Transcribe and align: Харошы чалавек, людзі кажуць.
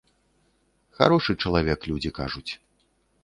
Харошы 0.99 1.35
чалавек, 1.45 1.79
людзі 1.91 2.11
кажуць. 2.21 2.51